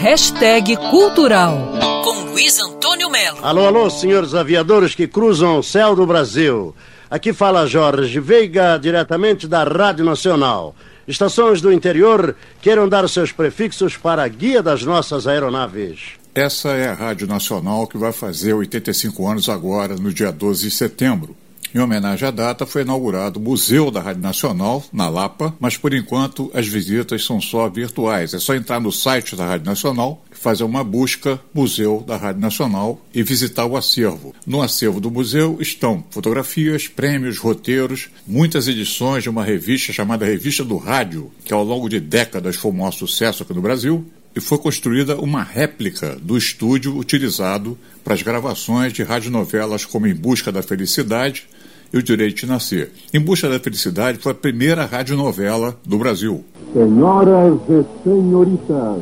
[0.00, 3.38] Hashtag Cultural com Luiz Antônio Melo.
[3.42, 6.74] Alô, alô, senhores aviadores que cruzam o céu do Brasil.
[7.10, 10.74] Aqui fala Jorge Veiga, diretamente da Rádio Nacional.
[11.06, 16.12] Estações do interior queiram dar seus prefixos para a guia das nossas aeronaves.
[16.34, 20.70] Essa é a Rádio Nacional que vai fazer 85 anos agora, no dia 12 de
[20.70, 21.36] setembro.
[21.74, 25.92] Em homenagem à data, foi inaugurado o Museu da Rádio Nacional, na Lapa, mas por
[25.92, 28.32] enquanto as visitas são só virtuais.
[28.32, 33.04] É só entrar no site da Rádio Nacional, fazer uma busca Museu da Rádio Nacional
[33.12, 34.32] e visitar o acervo.
[34.46, 40.64] No acervo do museu estão fotografias, prêmios, roteiros, muitas edições de uma revista chamada Revista
[40.64, 44.06] do Rádio, que ao longo de décadas foi um maior sucesso aqui no Brasil,
[44.36, 50.14] e foi construída uma réplica do estúdio utilizado para as gravações de radionovelas como Em
[50.14, 51.48] Busca da Felicidade
[51.94, 52.90] e O Direito de Nascer.
[53.12, 56.44] Em Busca da Felicidade foi a primeira radionovela do Brasil.
[56.72, 59.00] Senhoras e senhoritas,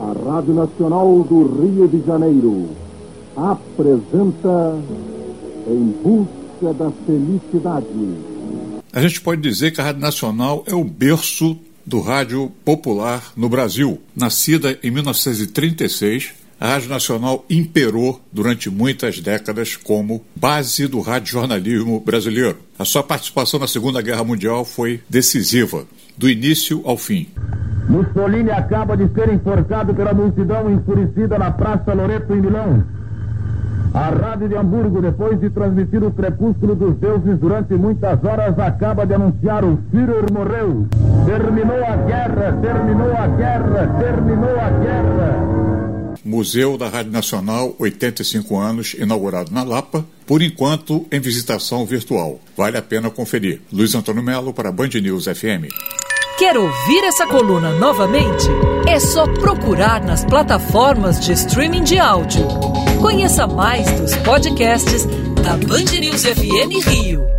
[0.00, 2.68] a Rádio Nacional do Rio de Janeiro
[3.36, 4.76] apresenta
[5.68, 7.86] Em Busca da Felicidade.
[8.92, 13.48] A gente pode dizer que a Rádio Nacional é o berço do rádio popular no
[13.48, 14.00] Brasil.
[14.14, 22.58] Nascida em 1936, a Rádio Nacional imperou durante muitas décadas como base do radiojornalismo brasileiro.
[22.78, 25.84] A sua participação na Segunda Guerra Mundial foi decisiva,
[26.16, 27.28] do início ao fim.
[27.88, 32.84] Mussolini acaba de ser enforcado pela multidão enfurecida na Praça Loreto, em Milão.
[33.94, 39.06] A Rádio de Hamburgo, depois de transmitir o crepúsculo dos deuses durante muitas horas, acaba
[39.06, 40.86] de anunciar o Führer morreu.
[41.24, 45.37] Terminou a guerra, terminou a guerra, terminou a guerra.
[46.28, 52.38] Museu da Rádio Nacional, 85 anos, inaugurado na Lapa, por enquanto em visitação virtual.
[52.54, 53.62] Vale a pena conferir.
[53.72, 55.72] Luiz Antônio Melo para Band News FM.
[56.38, 58.46] Quer ouvir essa coluna novamente?
[58.86, 62.46] É só procurar nas plataformas de streaming de áudio.
[63.00, 65.06] Conheça mais dos podcasts
[65.42, 67.37] da Band News FM Rio.